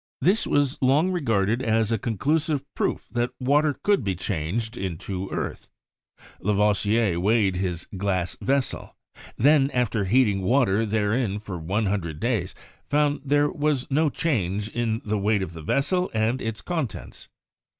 [0.19, 5.69] This was long regarded as a conclusive proof that water could be changed into earth.
[6.39, 12.55] Lavoisier weighed his glass vessel, and then, after heating water therein for one hundred days,
[12.83, 17.27] found there was no change in the weight of the vessel and its contents.